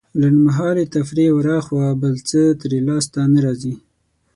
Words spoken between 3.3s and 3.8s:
نه راځي.